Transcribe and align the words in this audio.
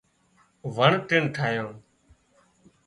وڻ 0.75 0.91
ٽڻ 1.07 1.21
ٺاهيان 1.35 1.67